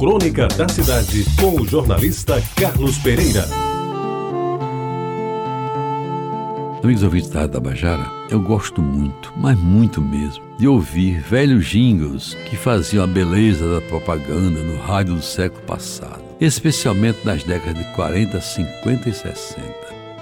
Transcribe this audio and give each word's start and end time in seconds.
Crônica 0.00 0.48
da 0.48 0.66
Cidade, 0.66 1.26
com 1.38 1.60
o 1.60 1.68
jornalista 1.68 2.42
Carlos 2.56 2.96
Pereira. 3.00 3.44
Amigos 6.82 7.02
ouvintes 7.02 7.28
da 7.28 7.46
Tabajara, 7.46 8.10
eu 8.30 8.40
gosto 8.40 8.80
muito, 8.80 9.30
mas 9.36 9.58
muito 9.58 10.00
mesmo, 10.00 10.42
de 10.58 10.66
ouvir 10.66 11.20
velhos 11.20 11.66
jingles 11.66 12.32
que 12.48 12.56
faziam 12.56 13.04
a 13.04 13.06
beleza 13.06 13.74
da 13.74 13.82
propaganda 13.88 14.62
no 14.62 14.80
rádio 14.80 15.16
do 15.16 15.22
século 15.22 15.60
passado, 15.66 16.24
especialmente 16.40 17.18
nas 17.22 17.44
décadas 17.44 17.84
de 17.84 17.92
40, 17.92 18.40
50 18.40 19.06
e 19.06 19.12
60. 19.12 19.62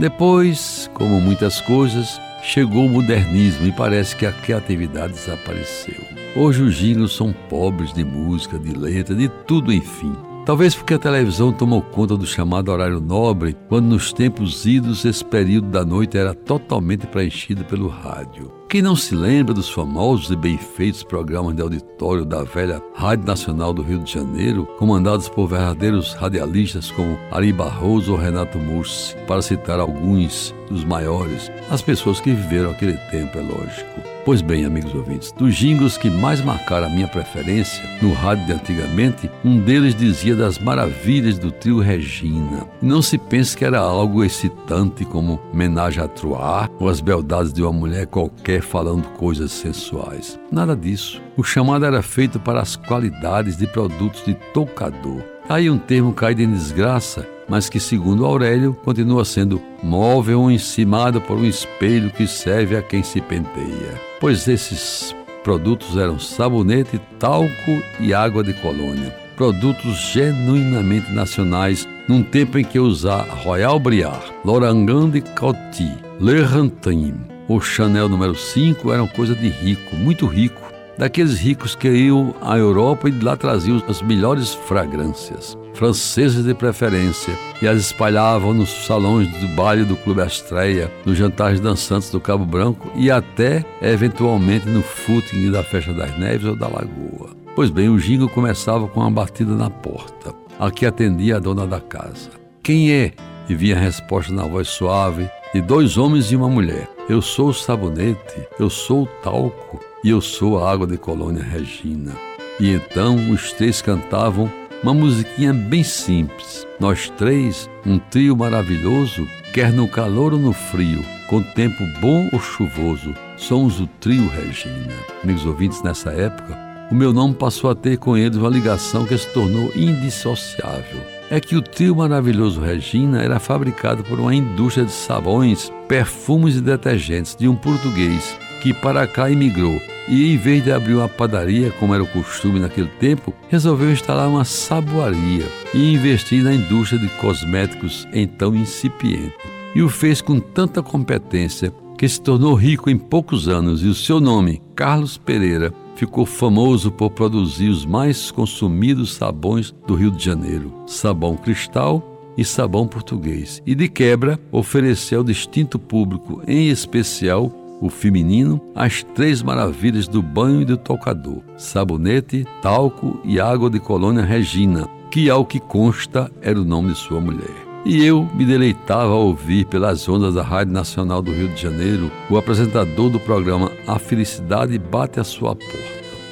Depois, 0.00 0.90
como 0.92 1.20
muitas 1.20 1.60
coisas, 1.60 2.20
chegou 2.42 2.86
o 2.86 2.90
modernismo 2.90 3.64
e 3.64 3.70
parece 3.70 4.16
que 4.16 4.26
a 4.26 4.32
criatividade 4.32 5.12
desapareceu. 5.12 6.17
Hoje 6.36 6.62
os 6.62 6.74
jingles 6.74 7.12
são 7.12 7.32
pobres 7.48 7.92
de 7.92 8.04
música, 8.04 8.58
de 8.58 8.72
letra, 8.72 9.14
de 9.14 9.28
tudo, 9.46 9.72
enfim. 9.72 10.12
Talvez 10.48 10.74
porque 10.74 10.94
a 10.94 10.98
televisão 10.98 11.52
tomou 11.52 11.82
conta 11.82 12.16
do 12.16 12.26
chamado 12.26 12.72
horário 12.72 13.00
nobre, 13.00 13.54
quando 13.68 13.86
nos 13.86 14.14
tempos 14.14 14.64
idos 14.64 15.04
esse 15.04 15.22
período 15.22 15.68
da 15.68 15.84
noite 15.84 16.16
era 16.16 16.32
totalmente 16.32 17.06
preenchido 17.06 17.66
pelo 17.66 17.86
rádio. 17.86 18.50
Quem 18.66 18.80
não 18.80 18.96
se 18.96 19.14
lembra 19.14 19.52
dos 19.52 19.68
famosos 19.68 20.30
e 20.30 20.36
bem 20.36 20.56
feitos 20.56 21.02
programas 21.02 21.54
de 21.54 21.60
auditório 21.60 22.24
da 22.24 22.44
velha 22.44 22.82
Rádio 22.94 23.26
Nacional 23.26 23.74
do 23.74 23.82
Rio 23.82 23.98
de 23.98 24.10
Janeiro, 24.10 24.66
comandados 24.78 25.28
por 25.28 25.48
verdadeiros 25.48 26.14
radialistas 26.14 26.90
como 26.90 27.18
Ari 27.30 27.52
Barroso 27.52 28.12
ou 28.12 28.18
Renato 28.18 28.58
Mursi, 28.58 29.16
para 29.26 29.42
citar 29.42 29.80
alguns 29.80 30.54
dos 30.70 30.82
maiores, 30.82 31.52
as 31.70 31.82
pessoas 31.82 32.20
que 32.20 32.32
viveram 32.32 32.70
aquele 32.70 32.96
tempo, 33.10 33.38
é 33.38 33.42
lógico. 33.42 34.07
Pois 34.28 34.42
bem, 34.42 34.66
amigos 34.66 34.94
ouvintes, 34.94 35.32
dos 35.32 35.54
jingles 35.54 35.96
que 35.96 36.10
mais 36.10 36.42
marcaram 36.42 36.86
a 36.86 36.90
minha 36.90 37.08
preferência 37.08 37.82
no 38.02 38.12
rádio 38.12 38.44
de 38.44 38.52
antigamente, 38.52 39.30
um 39.42 39.58
deles 39.58 39.94
dizia 39.94 40.36
das 40.36 40.58
maravilhas 40.58 41.38
do 41.38 41.50
trio 41.50 41.80
Regina. 41.80 42.68
Não 42.82 43.00
se 43.00 43.16
pense 43.16 43.56
que 43.56 43.64
era 43.64 43.78
algo 43.78 44.22
excitante 44.22 45.06
como 45.06 45.40
Menage 45.50 45.98
à 45.98 46.06
Trois 46.06 46.68
ou 46.78 46.90
as 46.90 47.00
beldades 47.00 47.54
de 47.54 47.62
uma 47.62 47.72
mulher 47.72 48.06
qualquer 48.06 48.60
falando 48.60 49.08
coisas 49.14 49.50
sensuais. 49.50 50.38
Nada 50.52 50.76
disso. 50.76 51.22
O 51.34 51.42
chamado 51.42 51.86
era 51.86 52.02
feito 52.02 52.38
para 52.38 52.60
as 52.60 52.76
qualidades 52.76 53.56
de 53.56 53.66
produtos 53.66 54.22
de 54.26 54.34
tocador. 54.52 55.22
Aí 55.48 55.70
um 55.70 55.78
termo 55.78 56.12
caído 56.12 56.42
em 56.42 56.52
desgraça 56.52 57.26
mas 57.48 57.68
que, 57.68 57.80
segundo 57.80 58.26
Aurélio, 58.26 58.76
continua 58.84 59.24
sendo 59.24 59.60
móvel 59.82 60.50
encimado 60.50 61.20
por 61.20 61.38
um 61.38 61.44
espelho 61.44 62.10
que 62.10 62.26
serve 62.26 62.76
a 62.76 62.82
quem 62.82 63.02
se 63.02 63.20
penteia. 63.20 64.00
Pois 64.20 64.46
esses 64.46 65.14
produtos 65.42 65.96
eram 65.96 66.18
sabonete, 66.18 67.00
talco 67.18 67.82
e 67.98 68.12
água 68.12 68.44
de 68.44 68.52
colônia. 68.54 69.14
Produtos 69.36 69.96
genuinamente 70.12 71.10
nacionais, 71.12 71.88
num 72.08 72.22
tempo 72.22 72.58
em 72.58 72.64
que 72.64 72.78
usar 72.78 73.22
Royal 73.44 73.78
Briar, 73.78 74.22
Lorangan 74.44 75.08
de 75.08 75.20
Coty, 75.20 75.96
Le 76.20 76.42
Rantin 76.42 77.14
ou 77.48 77.60
Chanel 77.60 78.08
número 78.08 78.34
5 78.34 78.92
eram 78.92 79.06
coisa 79.06 79.34
de 79.34 79.48
rico, 79.48 79.96
muito 79.96 80.26
rico 80.26 80.67
daqueles 80.98 81.38
ricos 81.38 81.74
que 81.74 81.88
iam 81.88 82.34
à 82.42 82.58
Europa 82.58 83.08
e 83.08 83.12
de 83.12 83.24
lá 83.24 83.36
traziam 83.36 83.82
as 83.88 84.02
melhores 84.02 84.52
fragrâncias, 84.52 85.56
francesas 85.72 86.44
de 86.44 86.52
preferência, 86.52 87.32
e 87.62 87.68
as 87.68 87.78
espalhavam 87.78 88.52
nos 88.52 88.68
salões 88.86 89.28
do 89.28 89.48
baile 89.54 89.84
do 89.84 89.96
Clube 89.96 90.20
Astreia, 90.20 90.92
nos 91.06 91.16
jantares 91.16 91.60
dançantes 91.60 92.10
do 92.10 92.20
Cabo 92.20 92.44
Branco 92.44 92.90
e 92.96 93.10
até, 93.10 93.64
eventualmente, 93.80 94.68
no 94.68 94.82
footing 94.82 95.50
da 95.50 95.62
Festa 95.62 95.94
das 95.94 96.18
Neves 96.18 96.46
ou 96.46 96.56
da 96.56 96.66
Lagoa. 96.66 97.30
Pois 97.54 97.70
bem, 97.70 97.88
o 97.88 97.98
jingle 97.98 98.28
começava 98.28 98.86
com 98.88 99.00
uma 99.00 99.10
batida 99.10 99.54
na 99.54 99.70
porta. 99.70 100.34
Aqui 100.58 100.84
atendia 100.84 101.36
a 101.36 101.40
dona 101.40 101.66
da 101.66 101.80
casa. 101.80 102.30
Quem 102.62 102.92
é? 102.92 103.12
E 103.48 103.54
vinha 103.54 103.76
a 103.76 103.80
resposta 103.80 104.32
na 104.32 104.44
voz 104.44 104.68
suave 104.68 105.28
de 105.54 105.60
dois 105.60 105.96
homens 105.96 106.30
e 106.30 106.36
uma 106.36 106.48
mulher. 106.48 106.97
Eu 107.08 107.22
sou 107.22 107.48
o 107.48 107.54
sabonete, 107.54 108.46
eu 108.60 108.68
sou 108.68 109.04
o 109.04 109.06
talco, 109.22 109.80
e 110.04 110.10
eu 110.10 110.20
sou 110.20 110.62
a 110.62 110.70
água 110.70 110.86
de 110.86 110.98
Colônia 110.98 111.42
Regina. 111.42 112.14
E 112.60 112.68
então 112.68 113.30
os 113.30 113.50
três 113.54 113.80
cantavam 113.80 114.52
uma 114.82 114.92
musiquinha 114.92 115.54
bem 115.54 115.82
simples. 115.82 116.66
Nós 116.78 117.08
três, 117.16 117.68
um 117.86 117.98
trio 117.98 118.36
maravilhoso, 118.36 119.26
quer 119.54 119.72
no 119.72 119.88
calor 119.88 120.34
ou 120.34 120.38
no 120.38 120.52
frio, 120.52 121.02
com 121.30 121.42
tempo 121.42 121.82
bom 121.98 122.28
ou 122.30 122.38
chuvoso, 122.38 123.14
somos 123.38 123.80
o 123.80 123.86
trio 124.00 124.28
Regina. 124.28 124.92
Amigos 125.24 125.46
ouvintes, 125.46 125.82
nessa 125.82 126.10
época, 126.10 126.58
o 126.90 126.94
meu 126.94 127.14
nome 127.14 127.32
passou 127.32 127.70
a 127.70 127.74
ter 127.74 127.96
com 127.96 128.18
eles 128.18 128.36
uma 128.36 128.50
ligação 128.50 129.06
que 129.06 129.16
se 129.16 129.32
tornou 129.32 129.72
indissociável. 129.74 131.17
É 131.30 131.40
que 131.40 131.54
o 131.56 131.62
trio 131.62 131.94
maravilhoso 131.94 132.60
Regina 132.60 133.22
era 133.22 133.38
fabricado 133.38 134.02
por 134.02 134.18
uma 134.18 134.34
indústria 134.34 134.86
de 134.86 134.92
sabões, 134.92 135.70
perfumes 135.86 136.56
e 136.56 136.60
detergentes 136.62 137.36
de 137.36 137.46
um 137.46 137.54
português 137.54 138.34
que 138.62 138.72
para 138.72 139.06
cá 139.06 139.30
imigrou 139.30 139.78
e, 140.08 140.32
em 140.32 140.36
vez 140.38 140.64
de 140.64 140.72
abrir 140.72 140.94
uma 140.94 141.08
padaria, 141.08 141.70
como 141.72 141.94
era 141.94 142.02
o 142.02 142.06
costume 142.06 142.58
naquele 142.58 142.88
tempo, 142.98 143.34
resolveu 143.48 143.92
instalar 143.92 144.26
uma 144.26 144.44
saboaria 144.44 145.44
e 145.74 145.92
investir 145.92 146.42
na 146.42 146.54
indústria 146.54 146.98
de 146.98 147.08
cosméticos 147.16 148.08
então 148.12 148.54
incipiente. 148.54 149.34
E 149.74 149.82
o 149.82 149.88
fez 149.88 150.22
com 150.22 150.40
tanta 150.40 150.82
competência 150.82 151.72
que 151.98 152.08
se 152.08 152.20
tornou 152.22 152.54
rico 152.54 152.88
em 152.88 152.96
poucos 152.96 153.48
anos 153.48 153.82
e 153.82 153.86
o 153.86 153.94
seu 153.94 154.18
nome, 154.18 154.62
Carlos 154.74 155.18
Pereira, 155.18 155.74
ficou 155.98 156.24
famoso 156.24 156.92
por 156.92 157.10
produzir 157.10 157.68
os 157.68 157.84
mais 157.84 158.30
consumidos 158.30 159.14
sabões 159.14 159.74
do 159.84 159.96
Rio 159.96 160.12
de 160.12 160.24
Janeiro: 160.24 160.72
sabão 160.86 161.36
cristal 161.36 162.32
e 162.36 162.44
sabão 162.44 162.86
português. 162.86 163.60
E 163.66 163.74
de 163.74 163.88
quebra, 163.88 164.38
ofereceu 164.52 165.18
ao 165.18 165.24
distinto 165.24 165.76
público, 165.76 166.40
em 166.46 166.68
especial 166.68 167.52
o 167.80 167.90
feminino, 167.90 168.60
as 168.74 169.02
três 169.02 169.42
maravilhas 169.42 170.06
do 170.06 170.22
banho 170.22 170.62
e 170.62 170.64
do 170.64 170.76
tocador: 170.76 171.42
sabonete, 171.56 172.46
talco 172.62 173.20
e 173.24 173.40
água 173.40 173.68
de 173.68 173.80
colônia 173.80 174.22
Regina, 174.22 174.88
que, 175.10 175.28
ao 175.28 175.44
que 175.44 175.58
consta, 175.58 176.30
era 176.40 176.60
o 176.60 176.64
nome 176.64 176.92
de 176.92 176.98
sua 176.98 177.20
mulher. 177.20 177.67
E 177.84 178.04
eu 178.04 178.28
me 178.34 178.44
deleitava 178.44 179.12
a 179.12 179.16
ouvir 179.16 179.64
pelas 179.66 180.08
ondas 180.08 180.34
da 180.34 180.42
Rádio 180.42 180.72
Nacional 180.72 181.22
do 181.22 181.32
Rio 181.32 181.48
de 181.48 181.62
Janeiro 181.62 182.10
o 182.28 182.36
apresentador 182.36 183.08
do 183.08 183.20
programa 183.20 183.70
A 183.86 183.98
Felicidade 183.98 184.78
Bate 184.78 185.20
à 185.20 185.24
Sua 185.24 185.54
Porta, 185.54 185.78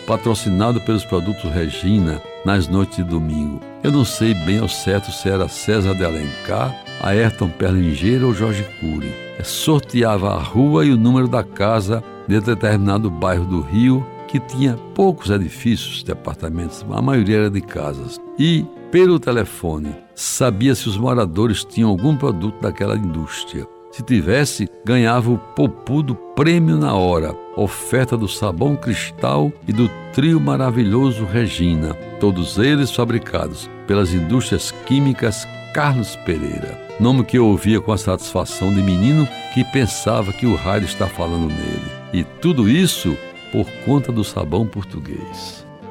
patrocinado 0.06 0.80
pelos 0.80 1.04
produtos 1.04 1.50
Regina 1.50 2.20
nas 2.44 2.68
noites 2.68 2.96
de 2.96 3.04
domingo. 3.04 3.60
Eu 3.82 3.92
não 3.92 4.04
sei 4.04 4.34
bem 4.34 4.58
ao 4.58 4.68
certo 4.68 5.10
se 5.12 5.28
era 5.28 5.48
César 5.48 5.94
de 5.94 6.04
Alencar, 6.04 6.74
Ayrton 7.00 7.48
Perlingeira 7.48 8.26
ou 8.26 8.34
Jorge 8.34 8.64
Cury 8.80 9.26
sorteava 9.44 10.30
a 10.30 10.38
rua 10.38 10.84
e 10.84 10.90
o 10.90 10.96
número 10.96 11.28
da 11.28 11.42
casa 11.42 12.02
de 12.26 12.40
determinado 12.40 13.10
bairro 13.10 13.44
do 13.44 13.60
Rio 13.60 14.06
que 14.28 14.40
tinha 14.40 14.76
poucos 14.94 15.30
edifícios 15.30 16.02
de 16.02 16.10
apartamentos, 16.10 16.84
a 16.90 17.00
maioria 17.00 17.36
era 17.38 17.50
de 17.50 17.60
casas. 17.60 18.20
E, 18.38 18.66
pelo 18.96 19.20
telefone, 19.20 19.94
sabia 20.14 20.74
se 20.74 20.88
os 20.88 20.96
moradores 20.96 21.62
tinham 21.62 21.90
algum 21.90 22.16
produto 22.16 22.58
daquela 22.62 22.96
indústria. 22.96 23.66
Se 23.92 24.02
tivesse, 24.02 24.70
ganhava 24.86 25.30
o 25.30 25.36
popudo 25.36 26.14
prêmio 26.34 26.78
na 26.78 26.94
hora, 26.94 27.36
oferta 27.58 28.16
do 28.16 28.26
sabão 28.26 28.74
cristal 28.74 29.52
e 29.68 29.72
do 29.74 29.90
trio 30.14 30.40
maravilhoso 30.40 31.26
Regina, 31.26 31.92
todos 32.18 32.56
eles 32.56 32.90
fabricados 32.90 33.68
pelas 33.86 34.14
indústrias 34.14 34.72
químicas 34.86 35.46
Carlos 35.74 36.16
Pereira, 36.24 36.80
nome 36.98 37.22
que 37.22 37.36
eu 37.36 37.44
ouvia 37.44 37.82
com 37.82 37.92
a 37.92 37.98
satisfação 37.98 38.72
de 38.72 38.80
menino 38.80 39.28
que 39.52 39.62
pensava 39.62 40.32
que 40.32 40.46
o 40.46 40.56
rádio 40.56 40.86
está 40.86 41.06
falando 41.06 41.48
nele. 41.48 41.92
E 42.14 42.24
tudo 42.40 42.66
isso 42.66 43.14
por 43.52 43.66
conta 43.84 44.10
do 44.10 44.24
sabão 44.24 44.66
português. 44.66 45.65